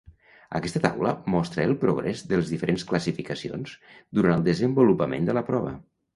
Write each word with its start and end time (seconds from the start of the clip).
Aquesta 0.59 0.79
taula 0.85 1.11
mostra 1.33 1.65
el 1.71 1.75
progrés 1.83 2.23
de 2.31 2.39
les 2.39 2.49
diferents 2.55 2.87
classificacions 2.93 3.75
durant 4.21 4.35
el 4.41 4.49
desenvolupament 4.51 5.31
de 5.31 5.39
la 5.41 5.47
prova. 5.53 5.77